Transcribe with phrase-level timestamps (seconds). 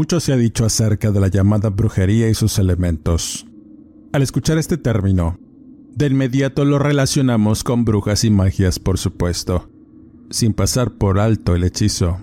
[0.00, 3.46] Mucho se ha dicho acerca de la llamada brujería y sus elementos.
[4.14, 5.38] Al escuchar este término,
[5.94, 9.68] de inmediato lo relacionamos con brujas y magias, por supuesto,
[10.30, 12.18] sin pasar por alto el hechizo,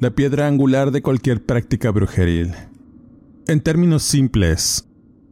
[0.00, 2.54] la piedra angular de cualquier práctica brujeril.
[3.48, 4.88] En términos simples,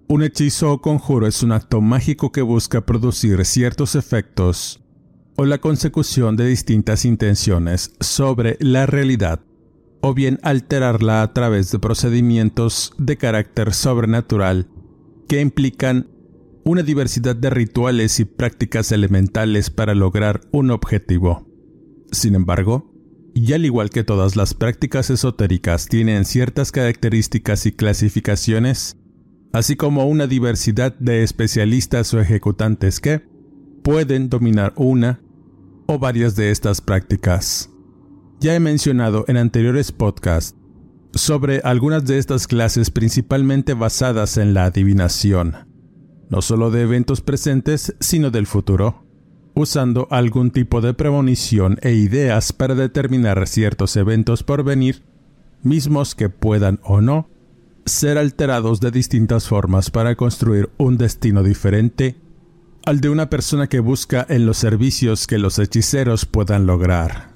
[0.09, 4.83] un hechizo o conjuro es un acto mágico que busca producir ciertos efectos
[5.37, 9.41] o la consecución de distintas intenciones sobre la realidad
[10.03, 14.69] o bien alterarla a través de procedimientos de carácter sobrenatural
[15.29, 16.09] que implican
[16.65, 21.49] una diversidad de rituales y prácticas elementales para lograr un objetivo.
[22.11, 22.93] Sin embargo,
[23.35, 28.99] y al igual que todas las prácticas esotéricas tienen ciertas características y clasificaciones,
[29.53, 33.23] así como una diversidad de especialistas o ejecutantes que
[33.83, 35.21] pueden dominar una
[35.87, 37.72] o varias de estas prácticas.
[38.43, 40.59] Ya he mencionado en anteriores podcasts
[41.15, 45.55] sobre algunas de estas clases principalmente basadas en la adivinación,
[46.29, 49.07] no solo de eventos presentes, sino del futuro,
[49.55, 55.05] usando algún tipo de premonición e ideas para determinar ciertos eventos por venir,
[55.63, 57.29] mismos que puedan o no
[57.87, 62.17] ser alterados de distintas formas para construir un destino diferente
[62.87, 67.32] al de una persona que busca en los servicios que los hechiceros puedan lograr.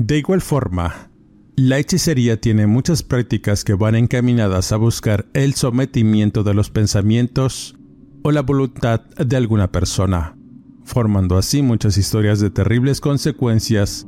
[0.00, 1.10] De igual forma,
[1.56, 7.76] la hechicería tiene muchas prácticas que van encaminadas a buscar el sometimiento de los pensamientos
[8.22, 10.38] o la voluntad de alguna persona,
[10.84, 14.06] formando así muchas historias de terribles consecuencias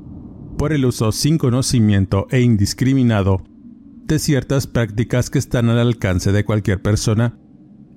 [0.57, 3.45] por el uso sin conocimiento e indiscriminado
[4.07, 7.39] de ciertas prácticas que están al alcance de cualquier persona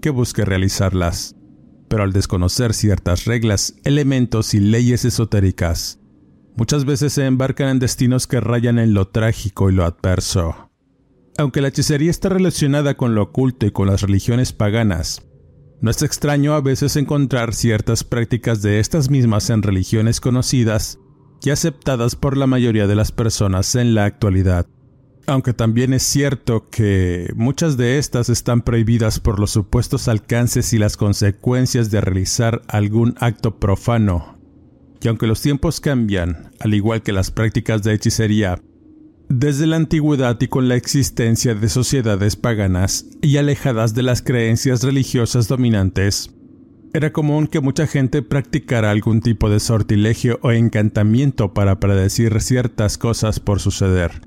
[0.02, 1.38] que busque realizarlas,
[1.88, 6.02] pero al desconocer ciertas reglas, elementos y leyes esotéricas,
[6.56, 10.72] muchas veces se embarcan en destinos que rayan en lo trágico y lo adverso.
[11.38, 15.22] Aunque la hechicería está relacionada con lo oculto y con las religiones paganas,
[15.82, 21.00] no es extraño a veces encontrar ciertas prácticas de estas mismas en religiones conocidas
[21.44, 24.66] y aceptadas por la mayoría de las personas en la actualidad.
[25.28, 30.78] Aunque también es cierto que muchas de estas están prohibidas por los supuestos alcances y
[30.78, 34.35] las consecuencias de realizar algún acto profano
[35.02, 38.62] y aunque los tiempos cambian, al igual que las prácticas de hechicería,
[39.28, 44.84] desde la antigüedad y con la existencia de sociedades paganas y alejadas de las creencias
[44.84, 46.30] religiosas dominantes,
[46.94, 52.98] era común que mucha gente practicara algún tipo de sortilegio o encantamiento para predecir ciertas
[52.98, 54.22] cosas por suceder,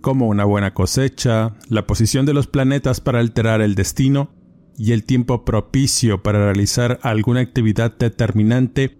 [0.00, 4.30] como una buena cosecha, la posición de los planetas para alterar el destino
[4.76, 8.99] y el tiempo propicio para realizar alguna actividad determinante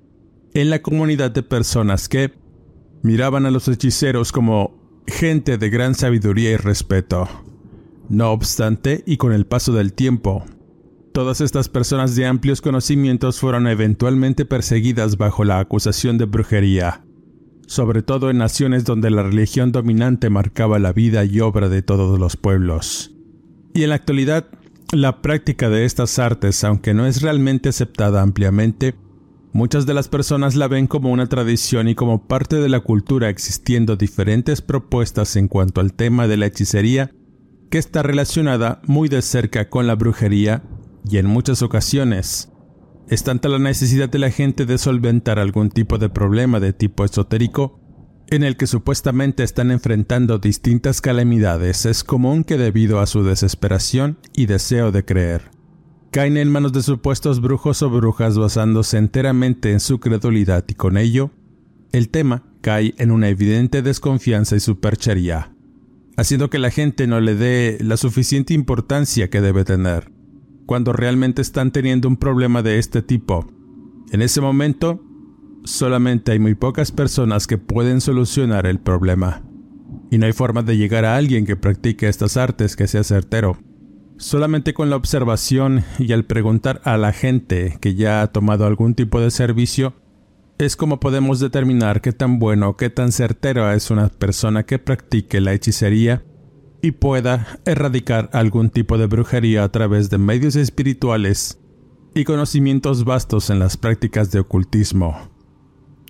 [0.55, 2.33] en la comunidad de personas que
[3.03, 7.29] miraban a los hechiceros como gente de gran sabiduría y respeto.
[8.09, 10.45] No obstante, y con el paso del tiempo,
[11.13, 17.05] todas estas personas de amplios conocimientos fueron eventualmente perseguidas bajo la acusación de brujería,
[17.67, 22.19] sobre todo en naciones donde la religión dominante marcaba la vida y obra de todos
[22.19, 23.13] los pueblos.
[23.75, 24.49] Y en la actualidad,
[24.93, 28.97] la práctica de estas artes, aunque no es realmente aceptada ampliamente,
[29.53, 33.29] Muchas de las personas la ven como una tradición y como parte de la cultura
[33.29, 37.11] existiendo diferentes propuestas en cuanto al tema de la hechicería
[37.69, 40.63] que está relacionada muy de cerca con la brujería
[41.09, 42.53] y en muchas ocasiones.
[43.09, 47.05] Es tanta la necesidad de la gente de solventar algún tipo de problema de tipo
[47.05, 47.81] esotérico
[48.31, 54.19] en el que supuestamente están enfrentando distintas calamidades, es común que debido a su desesperación
[54.33, 55.51] y deseo de creer,
[56.11, 60.97] caen en manos de supuestos brujos o brujas basándose enteramente en su credulidad y con
[60.97, 61.31] ello,
[61.93, 65.53] el tema cae en una evidente desconfianza y superchería.
[66.17, 70.13] haciendo que la gente no le dé la suficiente importancia que debe tener,
[70.67, 73.47] cuando realmente están teniendo un problema de este tipo.
[74.13, 75.03] En ese momento,
[75.65, 79.43] solamente hay muy pocas personas que pueden solucionar el problema.
[80.11, 83.57] Y no hay forma de llegar a alguien que practique estas artes que sea certero.
[84.21, 88.95] Solamente con la observación y al preguntar a la gente que ya ha tomado algún
[88.95, 89.95] tipo de servicio,
[90.59, 94.79] es como podemos determinar qué tan bueno o qué tan certero es una persona que
[94.79, 96.23] practique la hechicería
[96.83, 101.59] y pueda erradicar algún tipo de brujería a través de medios espirituales
[102.15, 105.31] y conocimientos vastos en las prácticas de ocultismo.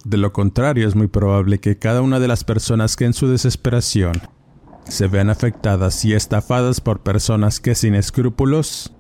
[0.05, 3.29] De lo contrario, es muy probable que cada una de las personas que en su
[3.29, 4.21] desesperación
[4.91, 8.93] se vean afectadas y estafadas por personas que sin escrúpulos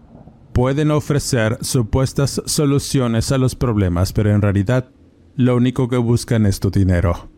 [0.52, 4.90] pueden ofrecer supuestas soluciones a los problemas, pero en realidad
[5.36, 7.30] lo único que buscan es tu dinero.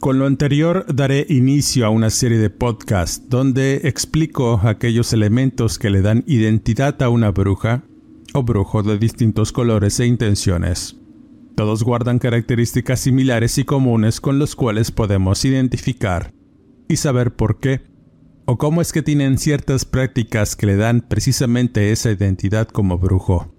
[0.00, 5.90] Con lo anterior daré inicio a una serie de podcasts donde explico aquellos elementos que
[5.90, 7.84] le dan identidad a una bruja
[8.34, 10.96] o brujo de distintos colores e intenciones.
[11.54, 16.34] Todos guardan características similares y comunes con los cuales podemos identificar
[16.88, 17.82] y saber por qué
[18.46, 23.54] o cómo es que tienen ciertas prácticas que le dan precisamente esa identidad como brujo.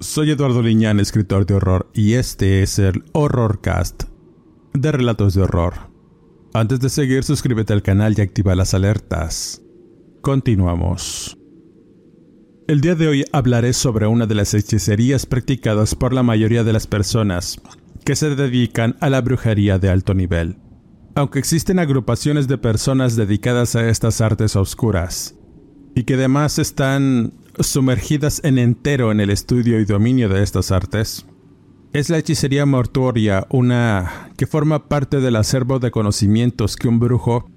[0.00, 4.04] Soy Eduardo Liñán, escritor de horror, y este es el Horrorcast
[4.72, 5.74] de Relatos de Horror.
[6.52, 9.62] Antes de seguir, suscríbete al canal y activa las alertas.
[10.20, 11.38] Continuamos.
[12.66, 16.72] El día de hoy hablaré sobre una de las hechicerías practicadas por la mayoría de
[16.72, 17.60] las personas
[18.04, 20.56] que se dedican a la brujería de alto nivel.
[21.14, 25.36] Aunque existen agrupaciones de personas dedicadas a estas artes oscuras,
[25.94, 31.26] y que además están sumergidas en entero en el estudio y dominio de estas artes.
[31.92, 37.48] Es la hechicería mortuoria una que forma parte del acervo de conocimientos que un brujo,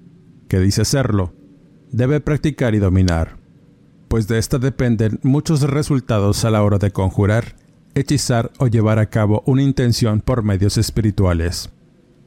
[0.48, 1.34] que dice serlo,
[1.90, 3.38] debe practicar y dominar,
[4.06, 7.56] pues de esta dependen muchos resultados a la hora de conjurar,
[7.94, 11.70] hechizar o llevar a cabo una intención por medios espirituales.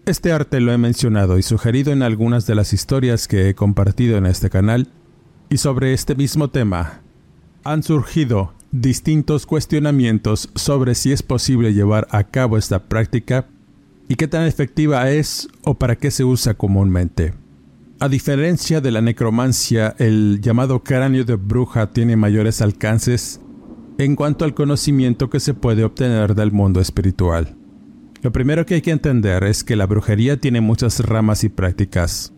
[0.07, 4.17] Este arte lo he mencionado y sugerido en algunas de las historias que he compartido
[4.17, 4.87] en este canal,
[5.47, 7.01] y sobre este mismo tema
[7.63, 13.47] han surgido distintos cuestionamientos sobre si es posible llevar a cabo esta práctica
[14.07, 17.35] y qué tan efectiva es o para qué se usa comúnmente.
[17.99, 23.39] A diferencia de la necromancia, el llamado cráneo de bruja tiene mayores alcances
[23.99, 27.60] en cuanto al conocimiento que se puede obtener del mundo espiritual.
[28.21, 32.31] Lo primero que hay que entender es que la brujería tiene muchas ramas y prácticas.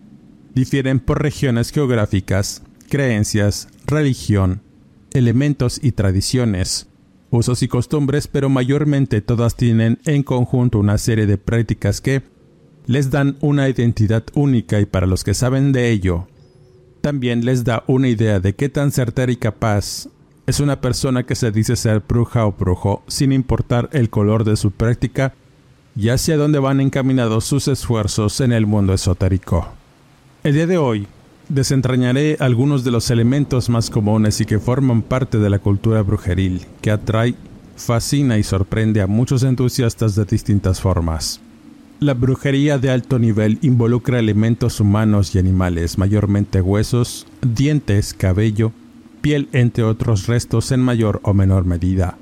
[0.56, 4.62] Difieren por regiones geográficas, creencias, religión,
[5.12, 6.88] elementos y tradiciones,
[7.32, 12.24] usos y costumbres, pero mayormente todas tienen en conjunto una serie de prácticas que
[12.86, 16.28] les dan una identidad única y para los que saben de ello,
[17.02, 20.08] también les da una idea de qué tan certera y capaz
[20.46, 24.56] es una persona que se dice ser bruja o brujo, sin importar el color de
[24.56, 25.34] su práctica
[25.96, 29.68] y hacia dónde van encaminados sus esfuerzos en el mundo esotérico.
[30.44, 31.08] El día de hoy
[31.50, 36.66] Desentrañaré algunos de los elementos más comunes y que forman parte de la cultura brujeril,
[36.82, 37.36] que atrae,
[37.76, 41.42] fascina y sorprende a muchos entusiastas de distintas formas.
[42.00, 48.72] La brujería de alto nivel involucra elementos humanos y animales, mayormente huesos, dientes, cabello,
[49.22, 52.18] piel, entre otros restos en mayor o menor medida.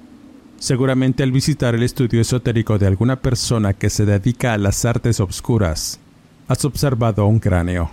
[0.61, 5.19] Seguramente al visitar el estudio esotérico de alguna persona que se dedica a las artes
[5.19, 5.99] obscuras,
[6.47, 7.89] has observado un cráneo,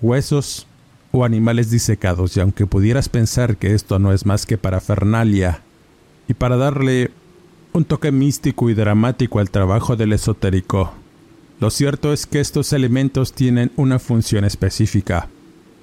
[0.00, 0.68] huesos
[1.10, 5.62] o animales disecados, y aunque pudieras pensar que esto no es más que parafernalia,
[6.28, 7.10] y para darle
[7.72, 10.92] un toque místico y dramático al trabajo del esotérico,
[11.58, 15.28] lo cierto es que estos elementos tienen una función específica.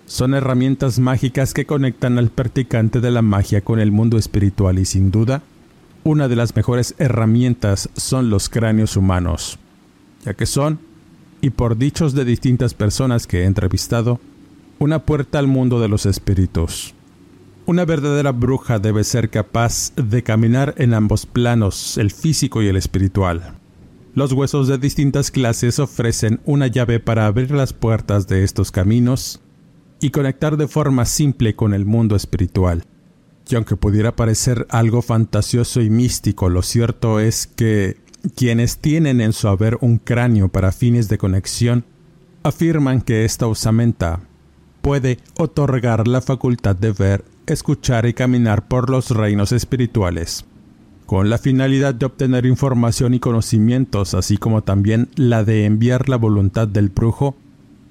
[0.06, 4.86] Son herramientas mágicas que conectan al practicante de la magia con el mundo espiritual y
[4.86, 5.44] sin duda,
[6.04, 9.60] una de las mejores herramientas son los cráneos humanos,
[10.26, 10.80] ya que son
[11.42, 14.20] y por dichos de distintas personas que he entrevistado,
[14.80, 16.94] una puerta al mundo de los espíritus.
[17.66, 22.76] Una verdadera bruja debe ser capaz de caminar en ambos planos, el físico y el
[22.76, 23.56] espiritual.
[24.14, 29.40] Los huesos de distintas clases ofrecen una llave para abrir las puertas de estos caminos
[30.00, 32.84] y conectar de forma simple con el mundo espiritual.
[33.52, 37.98] Y aunque pudiera parecer algo fantasioso y místico, lo cierto es que
[38.36, 41.84] quienes tienen en su haber un cráneo para fines de conexión
[42.44, 44.22] afirman que esta osamenta
[44.82, 50.46] puede otorgar la facultad de ver, escuchar y caminar por los reinos espirituales,
[51.06, 56.16] con la finalidad de obtener información y conocimientos, así como también la de enviar la
[56.16, 57.36] voluntad del brujo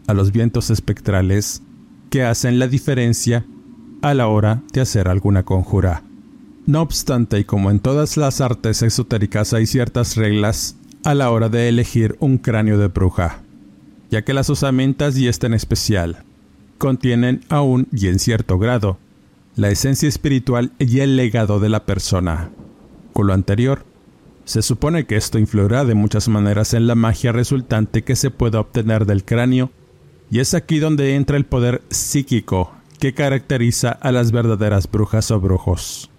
[0.07, 1.63] a los vientos espectrales
[2.09, 3.45] que hacen la diferencia
[4.03, 6.03] a la hora de hacer alguna conjura.
[6.67, 11.49] No obstante, y como en todas las artes esotéricas hay ciertas reglas a la hora
[11.49, 13.43] de elegir un cráneo de bruja,
[14.11, 16.25] ya que las osamentas y esta en especial
[16.79, 18.99] contienen aún y en cierto grado
[19.57, 22.51] la esencia espiritual y el legado de la persona.
[23.13, 23.85] Con lo anterior,
[24.45, 28.61] se supone que esto influirá de muchas maneras en la magia resultante que se pueda
[28.61, 29.71] obtener del cráneo,
[30.31, 35.41] y es aquí donde entra el poder psíquico que caracteriza a las verdaderas brujas o
[35.41, 36.11] brujos,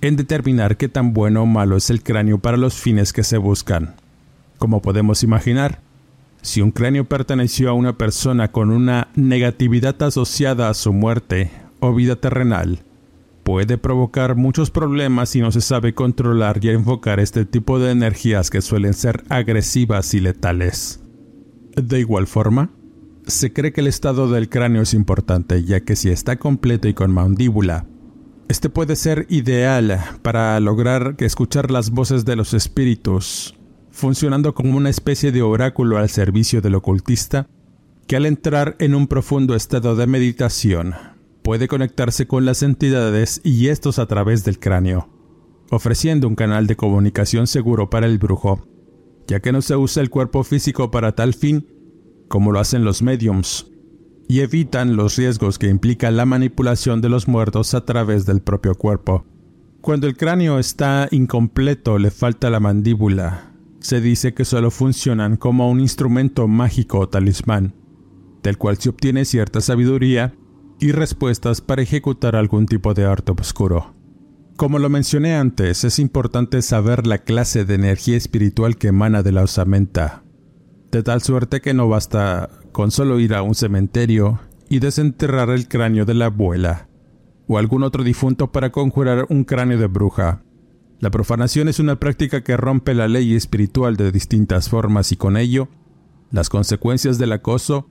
[0.00, 3.36] en determinar qué tan bueno o malo es el cráneo para los fines que se
[3.36, 3.94] buscan.
[4.58, 5.80] Como podemos imaginar,
[6.40, 11.94] si un cráneo perteneció a una persona con una negatividad asociada a su muerte o
[11.94, 12.80] vida terrenal,
[13.44, 18.48] puede provocar muchos problemas si no se sabe controlar y enfocar este tipo de energías
[18.48, 21.04] que suelen ser agresivas y letales.
[21.76, 22.70] De igual forma,
[23.26, 26.94] se cree que el estado del cráneo es importante, ya que si está completo y
[26.94, 27.86] con mandíbula,
[28.48, 33.54] este puede ser ideal para lograr escuchar las voces de los espíritus,
[33.90, 37.48] funcionando como una especie de oráculo al servicio del ocultista,
[38.06, 40.94] que al entrar en un profundo estado de meditación
[41.42, 45.08] puede conectarse con las entidades y estos a través del cráneo,
[45.70, 48.66] ofreciendo un canal de comunicación seguro para el brujo,
[49.26, 51.66] ya que no se usa el cuerpo físico para tal fin
[52.32, 53.70] como lo hacen los mediums,
[54.26, 58.74] y evitan los riesgos que implica la manipulación de los muertos a través del propio
[58.74, 59.26] cuerpo.
[59.82, 63.52] Cuando el cráneo está incompleto, le falta la mandíbula.
[63.80, 67.74] Se dice que solo funcionan como un instrumento mágico o talismán,
[68.42, 70.32] del cual se obtiene cierta sabiduría
[70.80, 73.92] y respuestas para ejecutar algún tipo de arte oscuro.
[74.56, 79.32] Como lo mencioné antes, es importante saber la clase de energía espiritual que emana de
[79.32, 80.21] la osamenta,
[80.92, 85.66] de tal suerte que no basta con solo ir a un cementerio y desenterrar el
[85.66, 86.88] cráneo de la abuela
[87.48, 90.42] o algún otro difunto para conjurar un cráneo de bruja.
[91.00, 95.36] La profanación es una práctica que rompe la ley espiritual de distintas formas y con
[95.36, 95.68] ello,
[96.30, 97.88] las consecuencias del acoso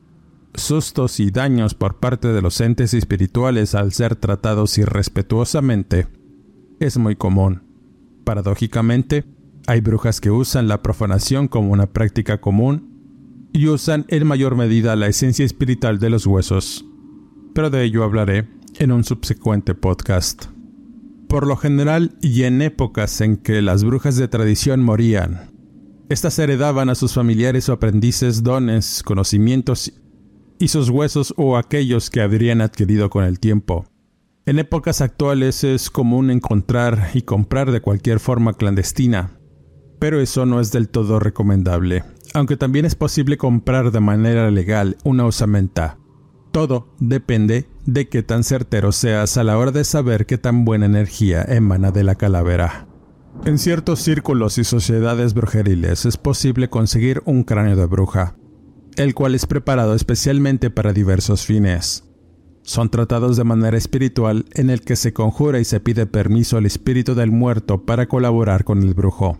[0.53, 6.07] sustos y daños por parte de los entes espirituales al ser tratados irrespetuosamente
[6.79, 7.63] es muy común.
[8.25, 9.25] Paradójicamente,
[9.65, 12.90] hay brujas que usan la profanación como una práctica común
[13.53, 16.85] y usan en mayor medida la esencia espiritual de los huesos,
[17.53, 18.47] pero de ello hablaré
[18.79, 20.45] en un subsecuente podcast.
[21.27, 25.51] Por lo general y en épocas en que las brujas de tradición morían,
[26.09, 29.93] estas heredaban a sus familiares o aprendices dones, conocimientos
[30.59, 33.85] y sus huesos o aquellos que habrían adquirido con el tiempo.
[34.45, 39.39] En épocas actuales es común encontrar y comprar de cualquier forma clandestina,
[40.01, 42.03] pero eso no es del todo recomendable,
[42.33, 45.99] aunque también es posible comprar de manera legal una osamenta.
[46.51, 50.87] Todo depende de qué tan certero seas a la hora de saber qué tan buena
[50.87, 52.87] energía emana de la calavera.
[53.45, 58.35] En ciertos círculos y sociedades brujeriles es posible conseguir un cráneo de bruja,
[58.95, 62.05] el cual es preparado especialmente para diversos fines.
[62.63, 66.65] Son tratados de manera espiritual en el que se conjura y se pide permiso al
[66.65, 69.37] espíritu del muerto para colaborar con el brujo.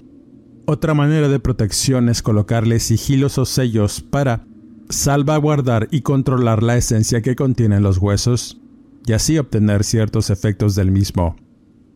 [0.73, 4.45] Otra manera de protección es colocarle sigilos o sellos para
[4.87, 8.61] salvaguardar y controlar la esencia que contienen los huesos
[9.05, 11.35] y así obtener ciertos efectos del mismo.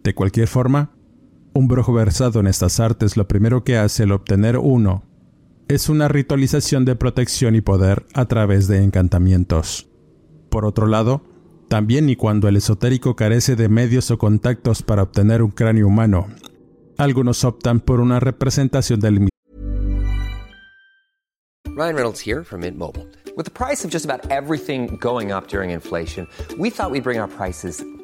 [0.04, 0.92] De cualquier forma,
[1.54, 5.04] un brujo versado en estas artes lo primero que hace al obtener uno
[5.70, 9.88] es una ritualización de protección y poder a través de encantamientos.
[10.50, 11.24] Por otro lado,
[11.70, 16.28] también y cuando el esotérico carece de medios o contactos para obtener un cráneo humano,
[16.98, 19.30] algunos optan por una representación del mismo.
[21.76, 23.06] Ryan Reynolds here from Mint Mobile.
[23.36, 26.26] With the price of just about everything going up during inflation,
[26.58, 27.84] we thought we'd bring our prices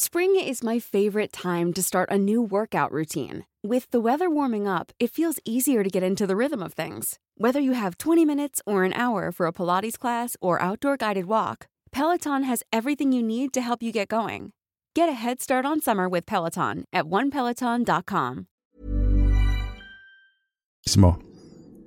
[0.00, 3.44] Spring is my favorite time to start a new workout routine.
[3.64, 7.18] With the weather warming up, it feels easier to get into the rhythm of things.
[7.36, 11.26] Whether you have 20 minutes or an hour for a Pilates class or outdoor guided
[11.26, 14.52] walk, Peloton has everything you need to help you get going.
[14.94, 18.46] Get a head start on summer with Peloton at onepeloton.com.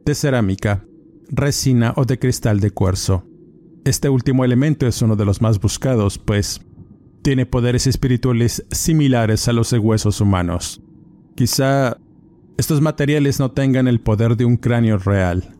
[0.05, 0.83] de cerámica,
[1.29, 3.23] resina o de cristal de cuarzo.
[3.85, 6.59] Este último elemento es uno de los más buscados, pues
[7.21, 10.81] tiene poderes espirituales similares a los de huesos humanos.
[11.35, 11.97] Quizá
[12.57, 15.55] estos materiales no tengan el poder de un cráneo real,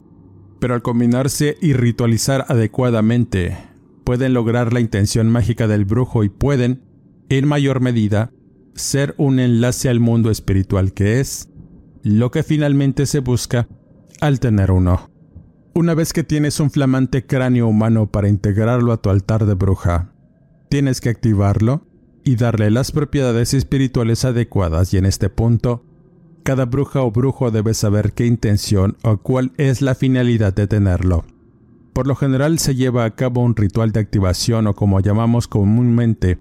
[0.60, 3.58] pero al combinarse y ritualizar adecuadamente,
[4.04, 6.84] pueden lograr la intención mágica del brujo y pueden,
[7.30, 8.32] en mayor medida,
[8.76, 11.50] ser un enlace al mundo espiritual que es
[12.04, 13.68] lo que finalmente se busca
[14.20, 15.10] al tener uno.
[15.74, 20.14] Una vez que tienes un flamante cráneo humano para integrarlo a tu altar de bruja,
[20.72, 21.86] tienes que activarlo
[22.24, 25.84] y darle las propiedades espirituales adecuadas y en este punto
[26.44, 31.26] cada bruja o brujo debe saber qué intención o cuál es la finalidad de tenerlo.
[31.92, 36.40] Por lo general se lleva a cabo un ritual de activación o como llamamos comúnmente,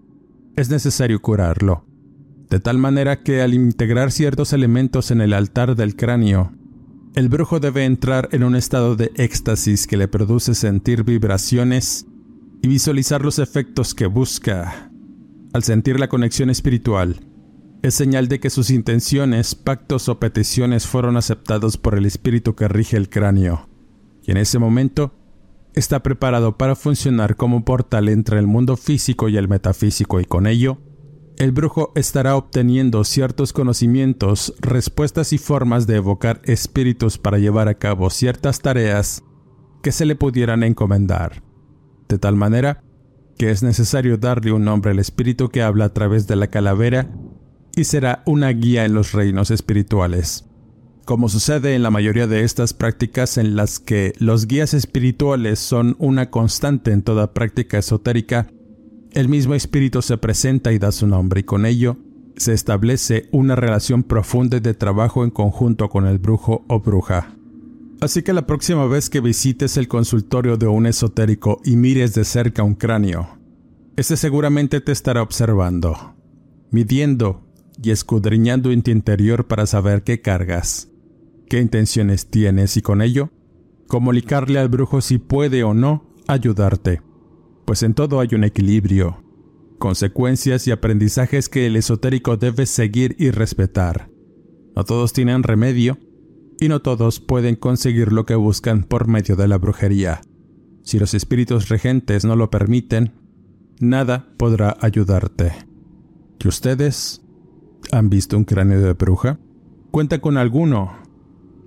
[0.54, 1.84] es necesario curarlo.
[2.48, 6.52] De tal manera que al integrar ciertos elementos en el altar del cráneo,
[7.16, 12.06] el brujo debe entrar en un estado de éxtasis que le produce sentir vibraciones
[12.62, 14.90] y visualizar los efectos que busca.
[15.52, 17.20] Al sentir la conexión espiritual,
[17.82, 22.68] es señal de que sus intenciones, pactos o peticiones fueron aceptados por el espíritu que
[22.68, 23.68] rige el cráneo,
[24.22, 25.14] y en ese momento
[25.74, 30.46] está preparado para funcionar como portal entre el mundo físico y el metafísico y con
[30.46, 30.78] ello,
[31.40, 37.76] el brujo estará obteniendo ciertos conocimientos, respuestas y formas de evocar espíritus para llevar a
[37.76, 39.22] cabo ciertas tareas
[39.82, 41.42] que se le pudieran encomendar,
[42.10, 42.82] de tal manera
[43.38, 47.08] que es necesario darle un nombre al espíritu que habla a través de la calavera
[47.74, 50.44] y será una guía en los reinos espirituales.
[51.06, 55.96] Como sucede en la mayoría de estas prácticas en las que los guías espirituales son
[55.98, 58.48] una constante en toda práctica esotérica,
[59.12, 61.96] el mismo espíritu se presenta y da su nombre y con ello
[62.36, 67.39] se establece una relación profunda de trabajo en conjunto con el brujo o bruja.
[68.00, 72.24] Así que la próxima vez que visites el consultorio de un esotérico y mires de
[72.24, 73.38] cerca un cráneo,
[73.96, 76.14] ese seguramente te estará observando,
[76.70, 77.46] midiendo
[77.82, 80.88] y escudriñando en tu interior para saber qué cargas,
[81.50, 83.30] qué intenciones tienes y con ello
[83.86, 87.02] comunicarle al brujo si puede o no ayudarte,
[87.66, 89.22] pues en todo hay un equilibrio,
[89.78, 94.08] consecuencias y aprendizajes que el esotérico debe seguir y respetar.
[94.74, 95.98] No todos tienen remedio
[96.60, 100.20] y no todos pueden conseguir lo que buscan por medio de la brujería.
[100.82, 103.12] Si los espíritus regentes no lo permiten,
[103.80, 105.52] nada podrá ayudarte.
[106.38, 107.22] Que ustedes
[107.92, 109.38] ¿Han visto un cráneo de bruja?
[109.90, 110.92] Cuenta con alguno.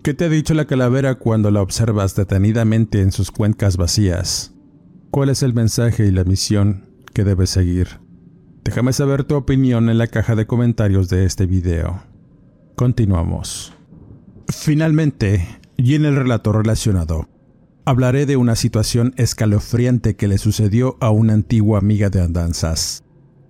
[0.03, 4.53] ¿Qué te ha dicho la calavera cuando la observas detenidamente en sus cuencas vacías?
[5.12, 7.99] ¿Cuál es el mensaje y la misión que debes seguir?
[8.63, 12.01] Déjame saber tu opinión en la caja de comentarios de este video.
[12.75, 13.72] Continuamos.
[14.56, 17.28] Finalmente, y en el relato relacionado,
[17.84, 23.04] hablaré de una situación escalofriante que le sucedió a una antigua amiga de andanzas.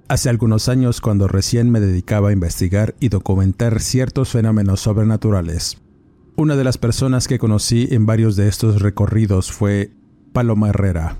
[0.07, 5.77] Hace algunos años, cuando recién me dedicaba a investigar y documentar ciertos fenómenos sobrenaturales,
[6.35, 9.91] una de las personas que conocí en varios de estos recorridos fue
[10.31, 11.19] Paloma Herrera,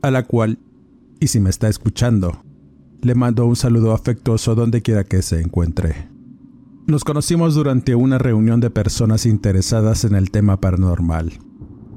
[0.00, 0.58] a la cual,
[1.20, 2.42] y si me está escuchando,
[3.02, 6.08] le mando un saludo afectuoso donde quiera que se encuentre.
[6.88, 11.34] Nos conocimos durante una reunión de personas interesadas en el tema paranormal.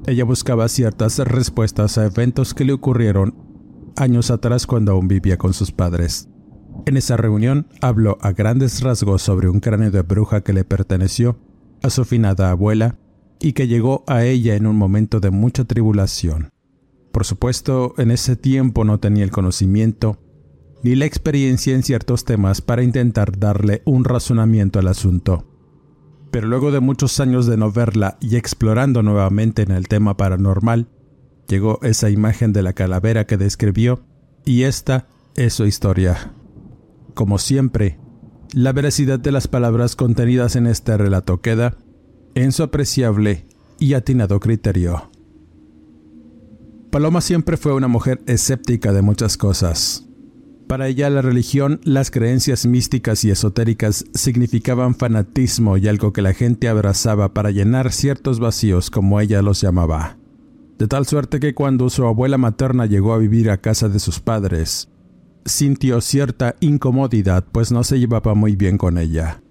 [0.06, 3.34] Ella buscaba ciertas respuestas a eventos que le ocurrieron
[3.95, 6.27] años atrás cuando aún vivía con sus padres.
[6.86, 11.39] En esa reunión habló a grandes rasgos sobre un cráneo de bruja que le perteneció
[11.82, 12.97] a su finada abuela
[13.39, 16.49] y que llegó a ella en un momento de mucha tribulación.
[17.13, 20.17] Por supuesto, en ese tiempo no tenía el conocimiento
[20.84, 25.46] ni la experiencia en ciertos temas para intentar darle un razonamiento al asunto.
[26.32, 30.88] Pero luego de muchos años de no verla y explorando nuevamente en el tema paranormal,
[31.48, 34.02] llegó esa imagen de la calavera que describió
[34.46, 36.34] y esta es su historia.
[37.13, 38.00] Como siempre,
[38.54, 41.78] la veracidad de las palabras contenidas en este relato queda
[42.36, 43.46] en su apreciable
[43.78, 45.12] y atinado criterio.
[46.91, 50.06] Paloma siempre fue una mujer escéptica de muchas cosas.
[50.72, 56.32] Para ella la religión, las creencias místicas y esotéricas significaban fanatismo y algo que la
[56.34, 60.16] gente abrazaba para llenar ciertos vacíos como ella los llamaba
[60.80, 64.22] de tal suerte que cuando su abuela materna llegó a vivir a casa de sus
[64.22, 64.90] padres,
[65.44, 69.44] sintió cierta incomodidad pues no se llevaba muy bien con ella,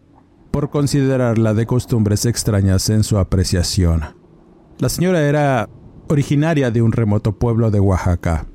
[0.50, 4.16] por considerarla de costumbres extrañas en su apreciación.
[4.78, 5.68] La señora era
[6.08, 8.46] originaria de un remoto pueblo de Oaxaca,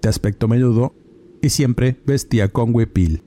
[0.00, 0.94] de aspecto menudo
[1.42, 3.22] y siempre vestía con huipil,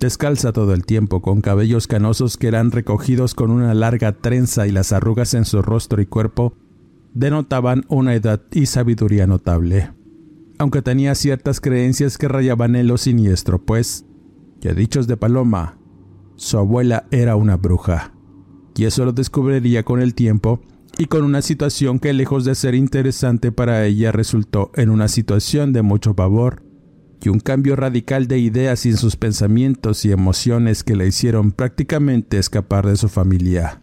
[0.00, 4.72] descalza todo el tiempo con cabellos canosos que eran recogidos con una larga trenza y
[4.72, 6.54] las arrugas en su rostro y cuerpo
[7.14, 9.92] denotaban una edad y sabiduría notable,
[10.58, 14.04] aunque tenía ciertas creencias que rayaban en lo siniestro, pues,
[14.60, 15.78] ya dichos de Paloma,
[16.36, 18.12] su abuela era una bruja.
[18.76, 20.60] y eso lo descubriría con el tiempo
[20.98, 25.72] y con una situación que lejos de ser interesante para ella resultó en una situación
[25.72, 26.63] de mucho pavor
[27.22, 32.38] y un cambio radical de ideas en sus pensamientos y emociones que le hicieron prácticamente
[32.38, 33.82] escapar de su familia.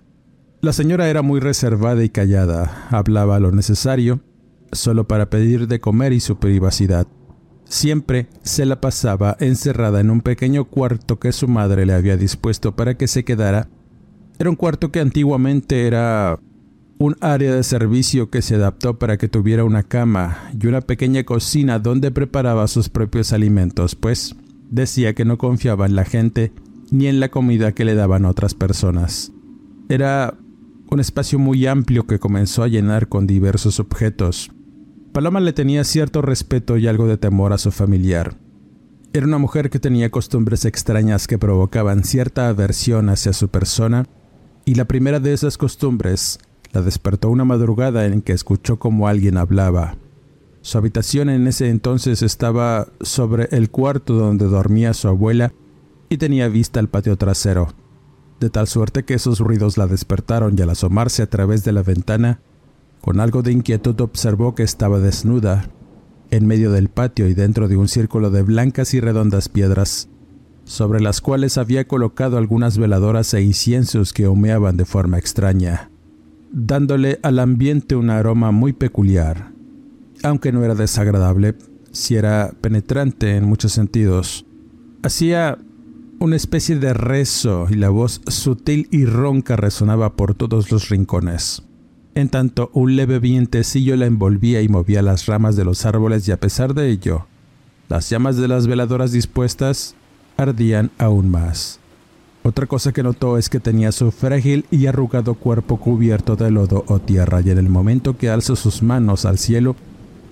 [0.62, 4.22] La señora era muy reservada y callada, hablaba lo necesario,
[4.72, 7.08] solo para pedir de comer y su privacidad.
[7.66, 12.76] Siempre se la pasaba encerrada en un pequeño cuarto que su madre le había dispuesto
[12.76, 13.70] para que se quedara.
[14.38, 16.40] Era un cuarto que antiguamente era
[17.02, 21.24] un área de servicio que se adaptó para que tuviera una cama y una pequeña
[21.24, 24.36] cocina donde preparaba sus propios alimentos, pues
[24.70, 26.52] decía que no confiaba en la gente
[26.92, 29.32] ni en la comida que le daban otras personas.
[29.90, 30.36] Era
[30.92, 34.52] un espacio muy amplio que comenzó a llenar con diversos objetos.
[35.12, 38.36] Paloma le tenía cierto respeto y algo de temor a su familiar.
[39.12, 44.06] Era una mujer que tenía costumbres extrañas que provocaban cierta aversión hacia su persona,
[44.66, 46.38] y la primera de esas costumbres
[46.74, 49.98] la despertó una madrugada en que escuchó como alguien hablaba.
[50.62, 55.54] Su habitación en ese entonces estaba sobre el cuarto donde dormía su abuela
[56.10, 57.74] y tenía vista al patio trasero,
[58.40, 61.84] de tal suerte que esos ruidos la despertaron y al asomarse a través de la
[61.84, 62.42] ventana,
[63.02, 65.70] con algo de inquietud observó que estaba desnuda,
[66.30, 70.10] en medio del patio y dentro de un círculo de blancas y redondas piedras,
[70.64, 75.91] sobre las cuales había colocado algunas veladoras e inciensos que humeaban de forma extraña
[76.52, 79.52] dándole al ambiente un aroma muy peculiar.
[80.24, 81.56] Aunque no era desagradable,
[81.92, 84.46] si era penetrante en muchos sentidos.
[85.04, 85.58] Hacía
[86.20, 91.64] una especie de rezo y la voz sutil y ronca resonaba por todos los rincones.
[92.14, 96.32] En tanto, un leve vientecillo la envolvía y movía las ramas de los árboles y
[96.32, 97.26] a pesar de ello,
[97.90, 99.96] las llamas de las veladoras dispuestas
[100.38, 101.81] ardían aún más.
[102.44, 106.84] Otra cosa que notó es que tenía su frágil y arrugado cuerpo cubierto de lodo
[106.88, 109.76] o tierra y en el momento que alzó sus manos al cielo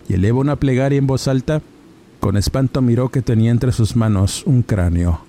[0.07, 1.61] y eleva una plegaria en voz alta,
[2.19, 5.21] con espanto miró que tenía entre sus manos un cráneo,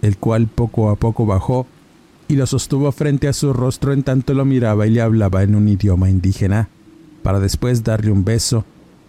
[0.00, 1.66] el cual poco a poco bajó
[2.26, 5.54] y lo sostuvo frente a su rostro en tanto lo miraba y le hablaba en
[5.54, 6.70] un idioma indígena,
[7.22, 8.64] para después darle un beso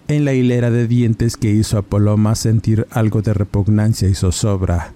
[0.10, 4.94] en la hilera de dientes que hizo a Paloma sentir algo de repugnancia y zozobra.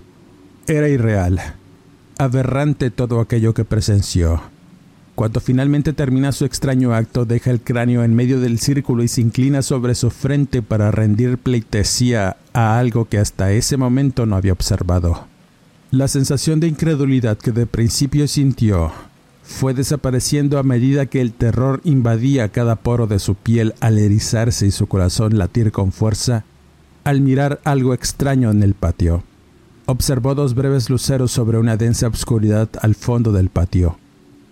[0.68, 1.59] Era irreal
[2.20, 4.42] aberrante todo aquello que presenció.
[5.16, 9.22] Cuando finalmente termina su extraño acto, deja el cráneo en medio del círculo y se
[9.22, 14.54] inclina sobre su frente para rendir pleitesía a algo que hasta ese momento no había
[14.54, 15.28] observado.
[15.92, 18.92] La sensación de incredulidad que de principio sintió
[19.44, 24.68] fue desapareciendo a medida que el terror invadía cada poro de su piel al erizarse
[24.68, 26.44] y su corazón latir con fuerza
[27.06, 29.24] al mirar algo extraño en el patio.
[29.90, 33.98] Observó dos breves luceros sobre una densa obscuridad al fondo del patio.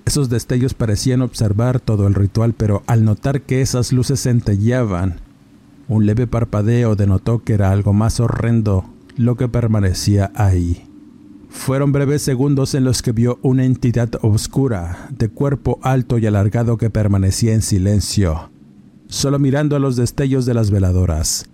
[0.03, 5.19] Esos destellos parecían observar todo el ritual, pero al notar que esas luces centellaban,
[5.87, 10.87] un leve parpadeo denotó que era algo más horrendo lo que permanecía ahí.
[11.49, 16.77] Fueron breves segundos en los que vio una entidad oscura, de cuerpo alto y alargado
[16.77, 18.49] que permanecía en silencio,
[19.07, 21.47] solo mirando a los destellos de las veladoras.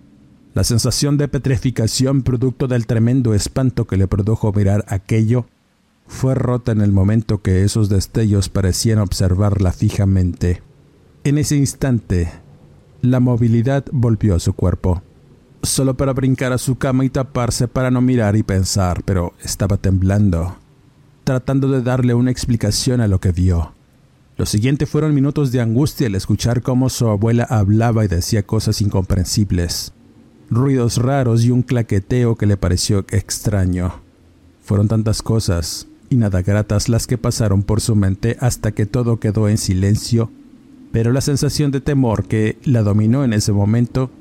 [0.53, 5.47] La sensación de petrificación producto del tremendo espanto que le produjo mirar aquello
[6.05, 10.61] fue rota en el momento que esos destellos parecían observarla fijamente.
[11.23, 12.31] En ese instante,
[13.01, 15.01] la movilidad volvió a su cuerpo,
[15.63, 19.77] solo para brincar a su cama y taparse para no mirar y pensar, pero estaba
[19.77, 20.57] temblando,
[21.23, 23.73] tratando de darle una explicación a lo que vio.
[24.37, 28.81] Lo siguiente fueron minutos de angustia al escuchar cómo su abuela hablaba y decía cosas
[28.81, 29.93] incomprensibles
[30.49, 34.01] ruidos raros y un claqueteo que le pareció extraño.
[34.62, 39.19] Fueron tantas cosas y nada gratas las que pasaron por su mente hasta que todo
[39.19, 40.32] quedó en silencio,
[40.91, 44.12] pero la sensación de temor que la dominó en ese momento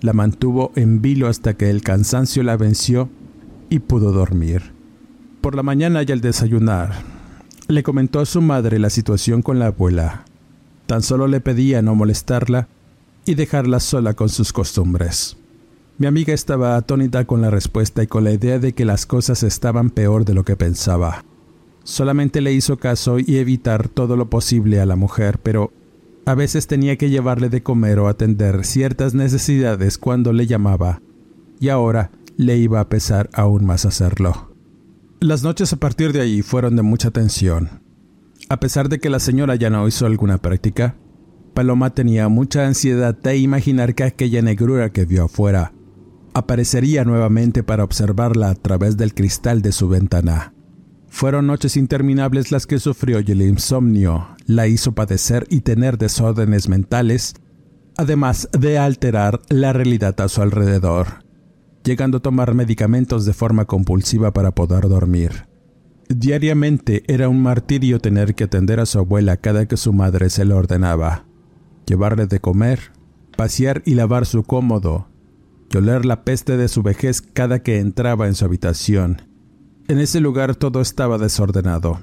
[0.00, 3.08] la mantuvo en vilo hasta que el cansancio la venció
[3.70, 4.72] y pudo dormir.
[5.40, 6.92] Por la mañana y al desayunar,
[7.68, 10.24] le comentó a su madre la situación con la abuela.
[10.86, 12.68] Tan solo le pedía no molestarla
[13.24, 15.36] y dejarla sola con sus costumbres.
[15.96, 19.44] Mi amiga estaba atónita con la respuesta y con la idea de que las cosas
[19.44, 21.24] estaban peor de lo que pensaba.
[21.84, 25.72] Solamente le hizo caso y evitar todo lo posible a la mujer, pero
[26.26, 31.00] a veces tenía que llevarle de comer o atender ciertas necesidades cuando le llamaba,
[31.60, 34.52] y ahora le iba a pesar aún más hacerlo.
[35.20, 37.82] Las noches a partir de ahí fueron de mucha tensión.
[38.48, 40.96] A pesar de que la señora ya no hizo alguna práctica,
[41.54, 45.73] Paloma tenía mucha ansiedad de imaginar que aquella negrura que vio afuera
[46.34, 50.52] aparecería nuevamente para observarla a través del cristal de su ventana.
[51.08, 56.68] Fueron noches interminables las que sufrió y el insomnio la hizo padecer y tener desórdenes
[56.68, 57.34] mentales,
[57.96, 61.24] además de alterar la realidad a su alrededor,
[61.84, 65.46] llegando a tomar medicamentos de forma compulsiva para poder dormir.
[66.08, 70.44] Diariamente era un martirio tener que atender a su abuela cada que su madre se
[70.44, 71.26] lo ordenaba,
[71.86, 72.90] llevarle de comer,
[73.36, 75.08] pasear y lavar su cómodo,
[75.74, 79.22] y oler la peste de su vejez cada que entraba en su habitación.
[79.88, 82.00] En ese lugar todo estaba desordenado.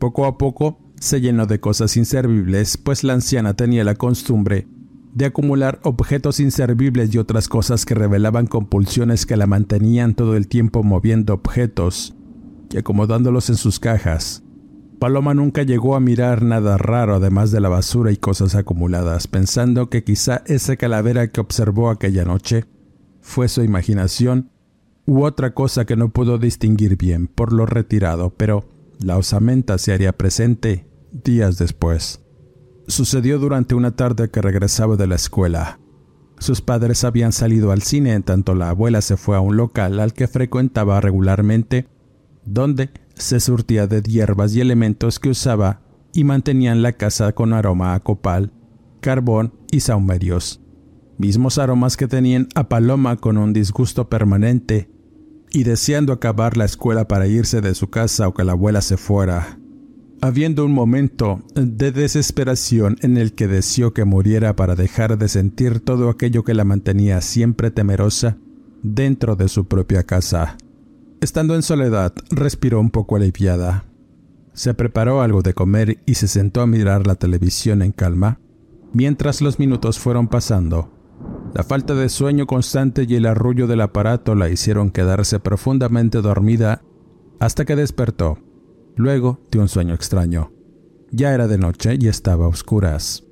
[0.00, 4.66] Poco a poco se llenó de cosas inservibles, pues la anciana tenía la costumbre
[5.14, 10.48] de acumular objetos inservibles y otras cosas que revelaban compulsiones que la mantenían todo el
[10.48, 12.14] tiempo moviendo objetos
[12.70, 14.42] y acomodándolos en sus cajas.
[14.98, 19.90] Paloma nunca llegó a mirar nada raro además de la basura y cosas acumuladas, pensando
[19.90, 22.66] que quizá esa calavera que observó aquella noche
[23.26, 24.50] fue su imaginación
[25.04, 28.64] u otra cosa que no pudo distinguir bien por lo retirado, pero
[29.00, 32.20] la osamenta se haría presente días después.
[32.86, 35.80] Sucedió durante una tarde que regresaba de la escuela.
[36.38, 39.98] Sus padres habían salido al cine en tanto la abuela se fue a un local
[39.98, 41.88] al que frecuentaba regularmente
[42.44, 45.80] donde se surtía de hierbas y elementos que usaba
[46.12, 48.52] y mantenían la casa con aroma a copal,
[49.00, 50.60] carbón y saumerios,
[51.18, 54.88] mismos aromas que tenían a Paloma con un disgusto permanente
[55.50, 58.96] y deseando acabar la escuela para irse de su casa o que la abuela se
[58.96, 59.58] fuera.
[60.20, 65.80] Habiendo un momento de desesperación en el que deseó que muriera para dejar de sentir
[65.80, 68.38] todo aquello que la mantenía siempre temerosa
[68.82, 70.56] dentro de su propia casa.
[71.20, 73.84] Estando en soledad, respiró un poco aliviada.
[74.52, 78.40] Se preparó algo de comer y se sentó a mirar la televisión en calma,
[78.92, 80.95] mientras los minutos fueron pasando.
[81.56, 86.82] La falta de sueño constante y el arrullo del aparato la hicieron quedarse profundamente dormida
[87.40, 88.36] hasta que despertó,
[88.94, 90.52] luego de un sueño extraño.
[91.10, 93.24] Ya era de noche y estaba a oscuras.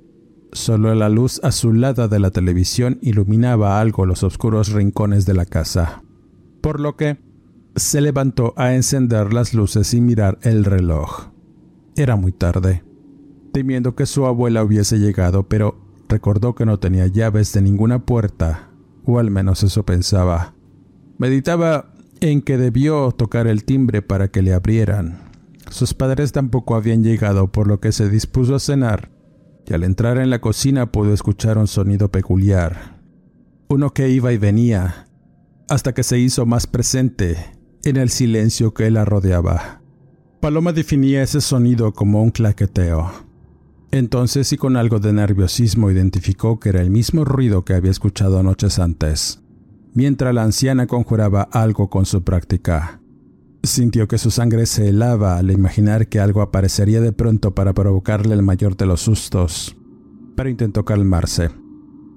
[0.53, 6.03] Solo la luz azulada de la televisión iluminaba algo los oscuros rincones de la casa,
[6.63, 7.19] por lo que
[7.77, 11.29] se levantó a encender las luces y mirar el reloj.
[11.95, 12.85] Era muy tarde,
[13.53, 18.71] temiendo que su abuela hubiese llegado, pero recordó que no tenía llaves de ninguna puerta,
[19.05, 20.55] o al menos eso pensaba.
[21.19, 25.31] Meditaba en que debió tocar el timbre para que le abrieran.
[25.71, 29.11] Sus padres tampoco habían llegado, por lo que se dispuso a cenar,
[29.67, 33.01] y al entrar en la cocina pudo escuchar un sonido peculiar,
[33.69, 35.09] uno que iba y venía,
[35.69, 37.37] hasta que se hizo más presente
[37.85, 39.81] en el silencio que la rodeaba.
[40.41, 43.24] Paloma definía ese sonido como un claqueteo.
[43.95, 48.43] Entonces y con algo de nerviosismo identificó que era el mismo ruido que había escuchado
[48.43, 49.41] noches antes,
[49.93, 53.01] mientras la anciana conjuraba algo con su práctica.
[53.63, 58.35] Sintió que su sangre se helaba al imaginar que algo aparecería de pronto para provocarle
[58.35, 59.77] el mayor de los sustos,
[60.35, 61.51] pero intentó calmarse.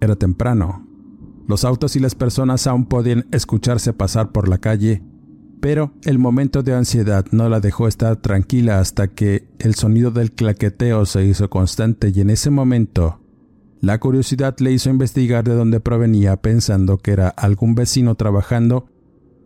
[0.02, 0.84] Era temprano.
[1.48, 5.04] Los autos y las personas aún podían escucharse pasar por la calle
[5.60, 10.32] pero el momento de ansiedad no la dejó estar tranquila hasta que el sonido del
[10.32, 13.20] claqueteo se hizo constante y en ese momento
[13.80, 18.88] la curiosidad le hizo investigar de dónde provenía pensando que era algún vecino trabajando.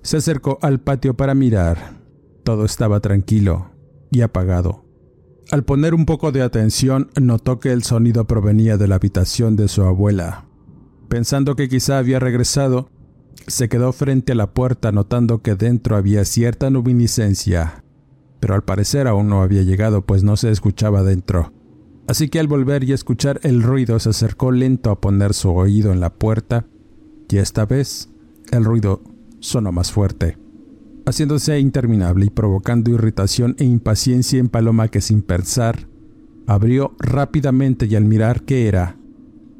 [0.03, 1.99] Se acercó al patio para mirar.
[2.43, 3.71] Todo estaba tranquilo
[4.09, 4.85] y apagado.
[5.51, 9.67] Al poner un poco de atención, notó que el sonido provenía de la habitación de
[9.67, 10.45] su abuela.
[11.09, 12.89] Pensando que quizá había regresado,
[13.47, 17.83] se quedó frente a la puerta notando que dentro había cierta luminiscencia,
[18.39, 21.53] pero al parecer aún no había llegado pues no se escuchaba dentro.
[22.07, 25.91] Así que al volver y escuchar el ruido se acercó lento a poner su oído
[25.91, 26.65] en la puerta
[27.29, 28.09] y esta vez
[28.51, 29.01] el ruido
[29.39, 30.37] sonó más fuerte,
[31.05, 35.87] haciéndose interminable y provocando irritación e impaciencia en Paloma que sin pensar
[36.47, 38.97] abrió rápidamente y al mirar qué era,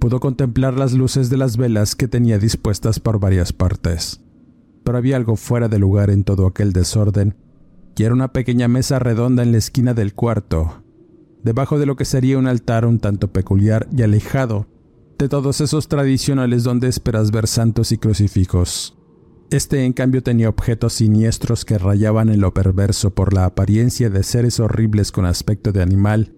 [0.02, 4.20] pudo contemplar las luces de las velas que tenía dispuestas por varias partes.
[4.84, 7.36] Pero había algo fuera de lugar en todo aquel desorden,
[7.96, 10.82] y era una pequeña mesa redonda en la esquina del cuarto,
[11.44, 14.66] debajo de lo que sería un altar un tanto peculiar y alejado
[15.20, 18.98] de todos esos tradicionales donde esperas ver santos y crucifijos.
[19.52, 24.24] Este en cambio tenía objetos siniestros que rayaban en lo perverso por la apariencia de
[24.24, 26.34] seres horribles con aspecto de animal,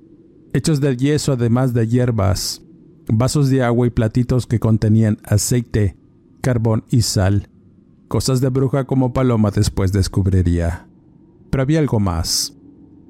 [0.52, 2.64] hechos de yeso además de hierbas,
[3.08, 5.98] vasos de agua y platitos que contenían aceite,
[6.42, 7.50] carbón y sal,
[8.08, 10.88] cosas de bruja como Paloma después descubriría.
[11.50, 12.56] Pero había algo más,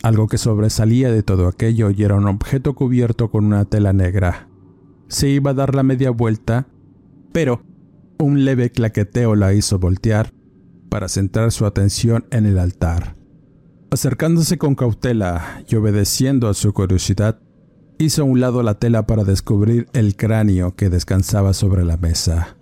[0.01, 4.47] algo que sobresalía de todo aquello y era un objeto cubierto con una tela negra.
[5.07, 6.67] Se iba a dar la media vuelta,
[7.31, 7.61] pero
[8.19, 10.33] un leve claqueteo la hizo voltear
[10.89, 13.15] para centrar su atención en el altar.
[13.91, 17.39] Acercándose con cautela y obedeciendo a su curiosidad,
[17.97, 22.57] hizo a un lado la tela para descubrir el cráneo que descansaba sobre la mesa.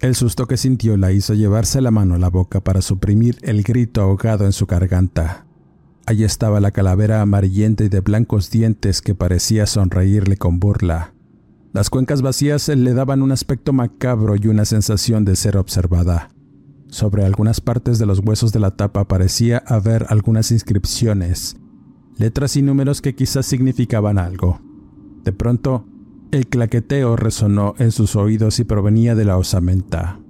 [0.00, 3.62] El susto que sintió la hizo llevarse la mano a la boca para suprimir el
[3.62, 5.46] grito ahogado en su garganta.
[6.06, 11.14] Allí estaba la calavera amarillenta y de blancos dientes que parecía sonreírle con burla.
[11.72, 16.30] Las cuencas vacías le daban un aspecto macabro y una sensación de ser observada.
[16.88, 21.56] Sobre algunas partes de los huesos de la tapa parecía haber algunas inscripciones,
[22.18, 24.60] letras y números que quizás significaban algo.
[25.24, 25.86] De pronto,
[26.30, 30.20] el claqueteo resonó en sus oídos y provenía de la osamenta.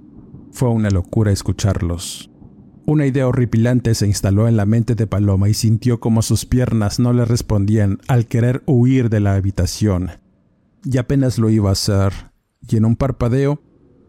[0.51, 2.31] Fue una locura escucharlos.
[2.85, 6.99] Una idea horripilante se instaló en la mente de Paloma y sintió como sus piernas
[6.99, 10.11] no le respondían al querer huir de la habitación.
[10.83, 12.13] Y apenas lo iba a hacer,
[12.69, 13.59] y en un parpadeo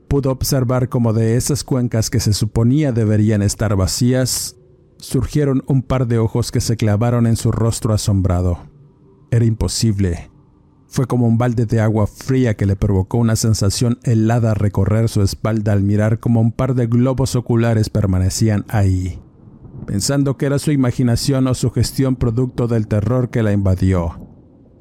[0.09, 4.57] pudo observar como de esas cuencas que se suponía deberían estar vacías,
[4.99, 8.59] surgieron un par de ojos que se clavaron en su rostro asombrado.
[9.31, 10.31] Era imposible.
[10.89, 15.23] Fue como un balde de agua fría que le provocó una sensación helada recorrer su
[15.23, 19.21] espalda al mirar como un par de globos oculares permanecían ahí,
[19.87, 24.27] pensando que era su imaginación o su gestión producto del terror que la invadió.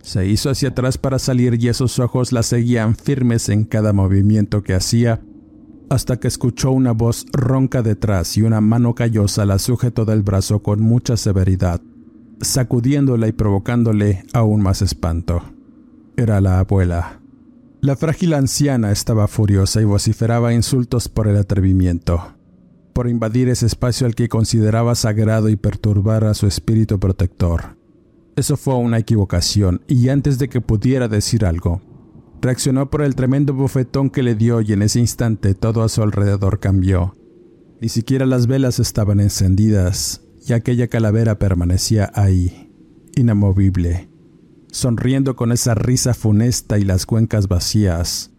[0.04, 4.62] Se hizo hacia atrás para salir y esos ojos la seguían firmes en cada movimiento
[4.62, 5.22] que hacía,
[5.90, 10.62] hasta que escuchó una voz ronca detrás y una mano callosa la sujetó del brazo
[10.62, 11.82] con mucha severidad,
[12.42, 15.42] sacudiéndola y provocándole aún más espanto.
[16.18, 17.20] Era la abuela.
[17.82, 22.34] La frágil anciana estaba furiosa y vociferaba insultos por el atrevimiento,
[22.94, 27.78] por invadir ese espacio al que consideraba sagrado y perturbar a su espíritu protector.
[28.36, 31.82] Eso fue una equivocación, y antes de que pudiera decir algo,
[32.42, 36.02] reaccionó por el tremendo bofetón que le dio y en ese instante todo a su
[36.02, 37.16] alrededor cambió.
[37.82, 42.72] Ni siquiera las velas estaban encendidas, y aquella calavera permanecía ahí,
[43.16, 44.10] inamovible
[44.76, 48.32] sonriendo con esa risa funesta y las cuencas vacías.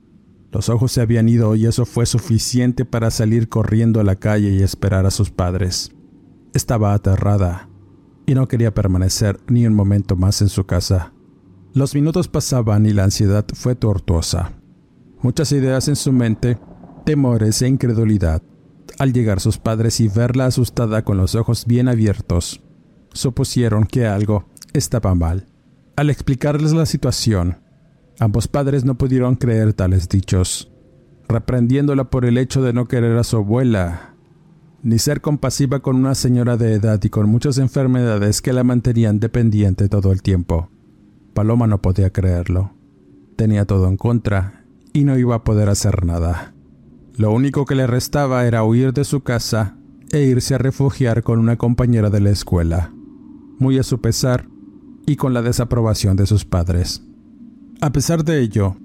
[0.52, 4.50] Los ojos se habían ido y eso fue suficiente para salir corriendo a la calle
[4.50, 5.92] y esperar a sus padres.
[6.52, 7.70] Estaba aterrada
[8.26, 11.14] y no quería permanecer ni un momento más en su casa.
[11.77, 14.53] Los minutos pasaban y la ansiedad fue tortuosa.
[15.21, 16.57] Muchas ideas en su mente,
[17.05, 18.41] temores e incredulidad.
[18.99, 22.62] Al llegar sus padres y verla asustada con los ojos bien abiertos,
[23.12, 25.49] supusieron que algo estaba mal.
[25.97, 27.59] Al explicarles la situación,
[28.21, 30.73] ambos padres no pudieron creer tales dichos,
[31.29, 34.15] reprendiéndola por el hecho de no querer a su abuela,
[34.83, 39.21] ni ser compasiva con una señora de edad y con muchas enfermedades que la mantenían
[39.21, 40.71] dependiente todo el tiempo.
[41.37, 42.72] Paloma no podía creerlo.
[43.37, 46.55] Tenía todo en contra y no iba a poder hacer nada.
[47.14, 49.77] Lo único que le restaba era huir de su casa
[50.12, 52.90] e irse a refugiar con una compañera de la escuela.
[53.59, 54.49] Muy a su pesar,
[55.05, 57.03] y con la desaprobación de sus padres.
[57.83, 58.79] A pesar de ello,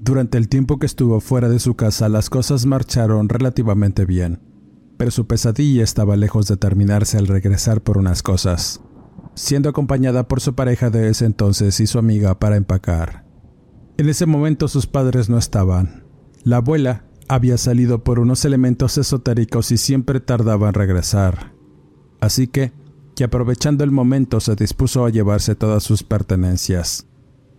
[0.00, 4.40] durante el tiempo que estuvo fuera de su casa las cosas marcharon relativamente bien,
[4.98, 8.80] pero su pesadilla estaba lejos de terminarse al regresar por unas cosas,
[9.38, 13.24] siendo acompañada por su pareja de ese entonces y su amiga para empacar.
[13.96, 16.04] En ese momento sus padres no estaban.
[16.44, 21.52] La abuela había salido por unos elementos esotéricos y siempre tardaba en regresar.
[22.20, 22.72] Así que
[23.14, 27.08] que aprovechando el momento se dispuso a llevarse todas sus pertenencias,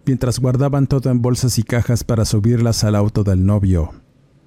[0.06, 3.92] mientras guardaban todo en bolsas y cajas para subirlas al auto del novio.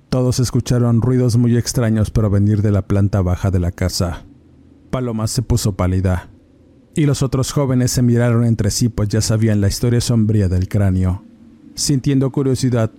[0.08, 4.24] Todos escucharon ruidos muy extraños provenir de la planta baja de la casa.
[4.90, 6.31] Paloma se puso pálida,
[6.94, 10.68] y los otros jóvenes se miraron entre sí pues ya sabían la historia sombría del
[10.68, 11.22] cráneo,
[11.74, 12.90] sintiendo curiosidad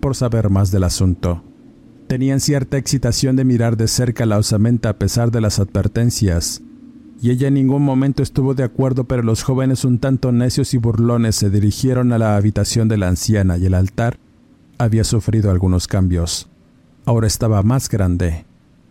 [0.00, 1.42] por saber más del asunto.
[2.06, 6.62] Tenían cierta excitación de mirar de cerca la osamenta a pesar de las advertencias,
[7.20, 10.78] y ella en ningún momento estuvo de acuerdo, pero los jóvenes un tanto necios y
[10.78, 14.18] burlones se dirigieron a la habitación de la anciana y el altar
[14.78, 16.48] había sufrido algunos cambios.
[17.06, 18.44] Ahora estaba más grande,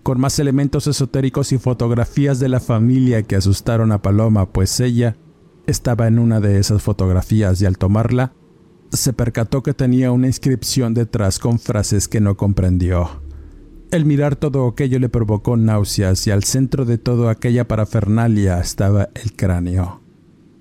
[0.03, 5.15] con más elementos esotéricos y fotografías de la familia que asustaron a Paloma, pues ella
[5.65, 8.33] estaba en una de esas fotografías y al tomarla,
[8.91, 13.21] se percató que tenía una inscripción detrás con frases que no comprendió.
[13.91, 19.09] El mirar todo aquello le provocó náuseas y al centro de toda aquella parafernalia estaba
[19.13, 20.01] el cráneo,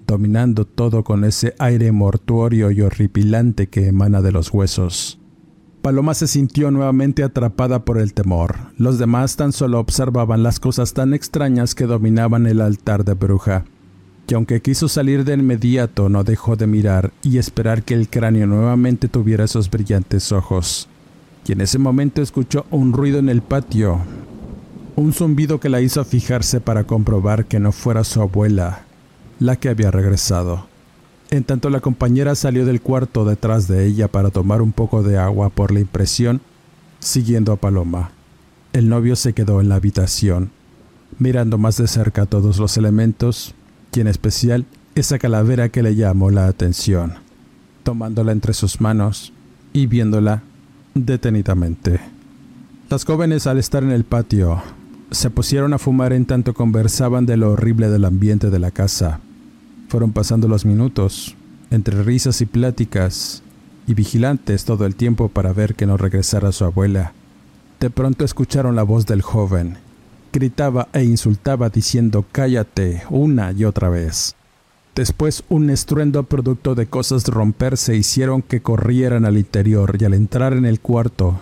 [0.06, 5.21] dominando todo con ese aire mortuorio y horripilante que emana de los huesos.
[5.82, 8.56] Paloma se sintió nuevamente atrapada por el temor.
[8.78, 13.64] Los demás tan solo observaban las cosas tan extrañas que dominaban el altar de bruja,
[14.26, 18.46] que aunque quiso salir de inmediato no dejó de mirar y esperar que el cráneo
[18.46, 20.88] nuevamente tuviera esos brillantes ojos
[21.46, 24.00] y en ese momento escuchó un ruido en el patio.
[24.94, 28.84] Un zumbido que la hizo fijarse para comprobar que no fuera su abuela
[29.38, 30.71] la que había regresado.
[31.32, 35.16] En tanto la compañera salió del cuarto detrás de ella para tomar un poco de
[35.16, 36.42] agua por la impresión,
[37.00, 38.10] siguiendo a Paloma.
[38.74, 40.50] El novio se quedó en la habitación,
[41.18, 43.54] mirando más de cerca todos los elementos,
[43.94, 47.14] y en especial esa calavera que le llamó la atención,
[47.82, 49.32] tomándola entre sus manos
[49.72, 50.42] y viéndola
[50.92, 51.98] detenidamente.
[52.90, 54.62] Las jóvenes al estar en el patio
[55.10, 59.20] se pusieron a fumar en tanto conversaban de lo horrible del ambiente de la casa.
[59.92, 61.36] Fueron pasando los minutos,
[61.70, 63.42] entre risas y pláticas,
[63.86, 67.12] y vigilantes todo el tiempo para ver que no regresara su abuela.
[67.78, 69.76] De pronto escucharon la voz del joven.
[70.32, 74.34] Gritaba e insultaba diciendo cállate una y otra vez.
[74.94, 80.54] Después un estruendo producto de cosas romperse hicieron que corrieran al interior y al entrar
[80.54, 81.38] en el cuarto,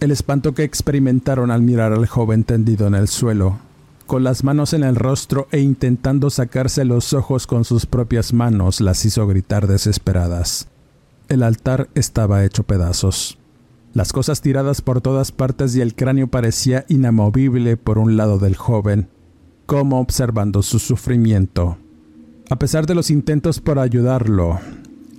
[0.00, 3.67] el espanto que experimentaron al mirar al joven tendido en el suelo
[4.08, 8.80] con las manos en el rostro e intentando sacarse los ojos con sus propias manos,
[8.80, 10.66] las hizo gritar desesperadas.
[11.28, 13.38] El altar estaba hecho pedazos.
[13.92, 18.56] Las cosas tiradas por todas partes y el cráneo parecía inamovible por un lado del
[18.56, 19.08] joven,
[19.66, 21.76] como observando su sufrimiento.
[22.48, 24.58] A pesar de los intentos por ayudarlo,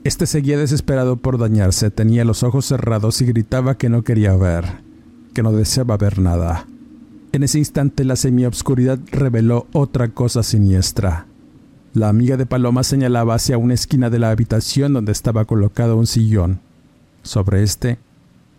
[0.04, 4.66] este seguía desesperado por dañarse, tenía los ojos cerrados y gritaba que no quería ver,
[5.36, 6.66] que no deseaba ver nada.
[7.32, 11.28] En ese instante la semiobscuridad reveló otra cosa siniestra.
[11.94, 16.08] La amiga de Paloma señalaba hacia una esquina de la habitación donde estaba colocado un
[16.08, 16.60] sillón.
[17.22, 18.00] Sobre este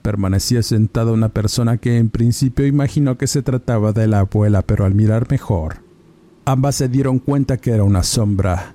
[0.02, 4.84] permanecía sentada una persona que en principio imaginó que se trataba de la abuela, pero
[4.84, 5.76] al mirar mejor,
[6.44, 8.74] ambas se dieron cuenta que era una sombra,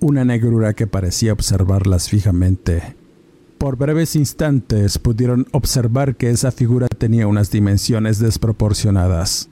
[0.00, 2.96] una negrura que parecía observarlas fijamente.
[3.58, 9.48] Por breves instantes pudieron observar que esa figura tenía unas dimensiones desproporcionadas.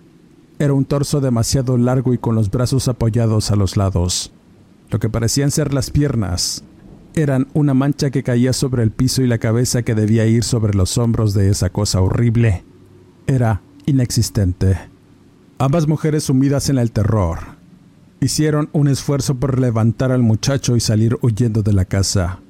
[0.58, 4.32] Era un torso demasiado largo y con los brazos apoyados a los lados.
[4.90, 6.64] Lo que parecían ser las piernas
[7.14, 10.74] eran una mancha que caía sobre el piso y la cabeza que debía ir sobre
[10.74, 12.64] los hombros de esa cosa horrible.
[13.26, 14.78] Era inexistente.
[15.58, 17.38] Ambas mujeres sumidas en el terror
[18.20, 22.40] hicieron un esfuerzo por levantar al muchacho y salir huyendo de la casa.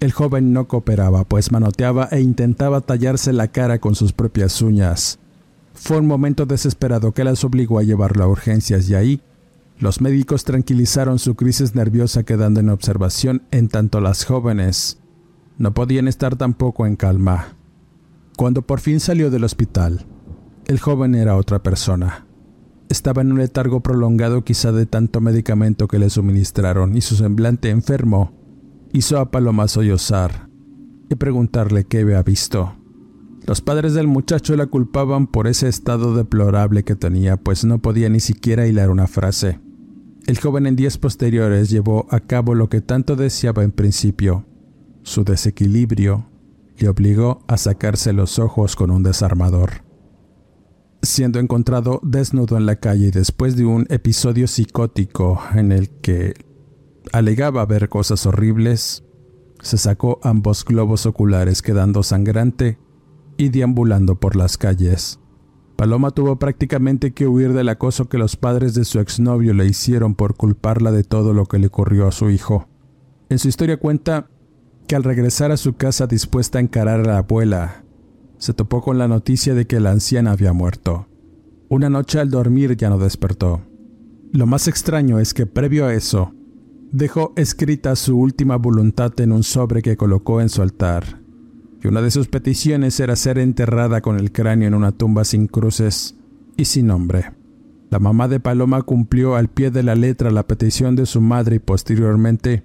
[0.00, 5.18] El joven no cooperaba, pues manoteaba e intentaba tallarse la cara con sus propias uñas.
[5.74, 9.20] Fue un momento desesperado que las obligó a llevarlo a urgencias y ahí
[9.78, 15.00] los médicos tranquilizaron su crisis nerviosa quedando en observación en tanto las jóvenes
[15.60, 17.54] no podían estar tampoco en calma.
[18.38, 20.06] Cuando por fin salió del hospital,
[20.66, 22.24] el joven era otra persona.
[22.88, 27.68] Estaba en un letargo prolongado quizá de tanto medicamento que le suministraron y su semblante
[27.68, 28.32] enfermo
[28.92, 30.48] hizo a Paloma sollozar
[31.08, 32.74] y preguntarle qué había visto.
[33.46, 38.08] Los padres del muchacho la culpaban por ese estado deplorable que tenía, pues no podía
[38.08, 39.60] ni siquiera hilar una frase.
[40.26, 44.44] El joven en días posteriores llevó a cabo lo que tanto deseaba en principio.
[45.02, 46.26] Su desequilibrio
[46.78, 49.82] le obligó a sacarse los ojos con un desarmador.
[51.02, 56.34] Siendo encontrado desnudo en la calle después de un episodio psicótico en el que
[57.12, 59.04] alegaba ver cosas horribles,
[59.62, 62.78] se sacó ambos globos oculares quedando sangrante
[63.36, 65.18] y deambulando por las calles.
[65.76, 70.14] Paloma tuvo prácticamente que huir del acoso que los padres de su exnovio le hicieron
[70.14, 72.68] por culparla de todo lo que le ocurrió a su hijo.
[73.30, 74.28] En su historia cuenta
[74.86, 77.84] que al regresar a su casa dispuesta a encarar a la abuela,
[78.36, 81.06] se topó con la noticia de que la anciana había muerto.
[81.68, 83.62] Una noche al dormir ya no despertó.
[84.32, 86.34] Lo más extraño es que previo a eso,
[86.92, 91.20] dejó escrita su última voluntad en un sobre que colocó en su altar,
[91.82, 95.46] y una de sus peticiones era ser enterrada con el cráneo en una tumba sin
[95.46, 96.16] cruces
[96.56, 97.32] y sin nombre.
[97.90, 101.56] La mamá de Paloma cumplió al pie de la letra la petición de su madre
[101.56, 102.64] y posteriormente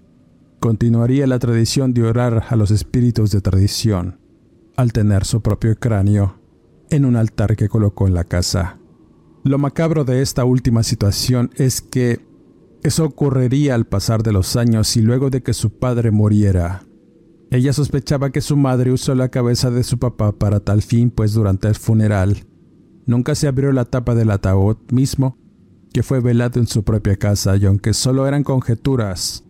[0.60, 4.20] continuaría la tradición de orar a los espíritus de tradición,
[4.76, 6.40] al tener su propio cráneo
[6.90, 8.78] en un altar que colocó en la casa.
[9.44, 12.20] Lo macabro de esta última situación es que
[12.86, 16.84] eso ocurriría al pasar de los años y luego de que su padre muriera.
[17.50, 21.34] Ella sospechaba que su madre usó la cabeza de su papá para tal fin, pues
[21.34, 22.46] durante el funeral
[23.08, 25.36] nunca se abrió la tapa del ataúd mismo,
[25.94, 29.44] que fue velado en su propia casa, y aunque solo eran conjeturas,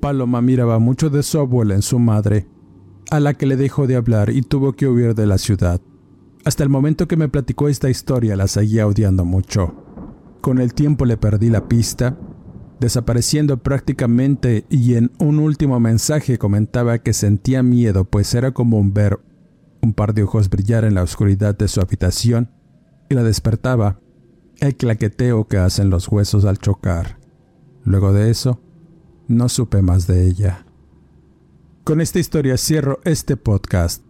[0.00, 2.48] Paloma miraba mucho de su abuela en su madre,
[3.12, 5.80] a la que le dejó de hablar y tuvo que huir de la ciudad.
[6.44, 9.74] Hasta el momento que me platicó esta historia la seguía odiando mucho.
[10.40, 12.18] Con el tiempo le perdí la pista
[12.84, 19.20] desapareciendo prácticamente y en un último mensaje comentaba que sentía miedo pues era como ver
[19.80, 22.50] un par de ojos brillar en la oscuridad de su habitación
[23.08, 24.00] y la despertaba
[24.60, 27.18] el claqueteo que hacen los huesos al chocar.
[27.84, 28.60] Luego de eso,
[29.28, 30.66] no supe más de ella.
[31.84, 34.04] Con esta historia cierro este podcast.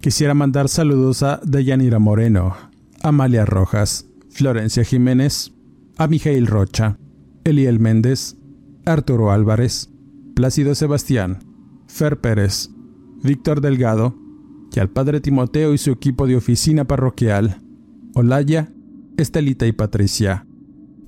[0.00, 2.56] Quisiera mandar saludos a Deyanira Moreno,
[3.04, 5.52] Amalia Rojas, Florencia Jiménez,
[5.96, 6.98] a Mijail Rocha,
[7.46, 8.36] Eliel Méndez,
[8.84, 9.88] Arturo Álvarez,
[10.34, 11.38] Plácido Sebastián,
[11.86, 12.70] Fer Pérez,
[13.22, 14.18] Víctor Delgado,
[14.74, 17.62] y al padre Timoteo y su equipo de oficina parroquial,
[18.14, 18.72] Olaya,
[19.16, 20.44] Estelita y Patricia,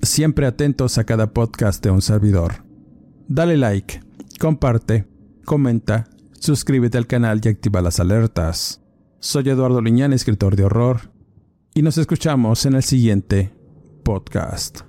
[0.01, 2.63] siempre atentos a cada podcast de un servidor.
[3.27, 3.99] Dale like,
[4.39, 5.07] comparte,
[5.43, 8.81] comenta, suscríbete al canal y activa las alertas.
[9.19, 11.11] Soy Eduardo Liñán, escritor de horror,
[11.75, 13.51] y nos escuchamos en el siguiente
[14.03, 14.88] podcast.